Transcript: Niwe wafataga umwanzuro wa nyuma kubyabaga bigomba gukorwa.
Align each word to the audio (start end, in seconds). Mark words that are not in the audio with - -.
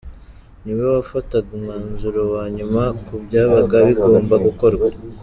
Niwe 0.63 0.83
wafataga 0.95 1.49
umwanzuro 1.57 2.21
wa 2.33 2.43
nyuma 2.55 2.83
kubyabaga 3.05 3.77
bigomba 3.87 4.35
gukorwa. 4.45 4.87